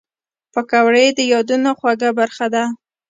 پکورې 0.53 1.05
د 1.17 1.19
یادونو 1.33 1.69
خواږه 1.77 2.09
برخه 2.19 2.45
ده 2.53 2.63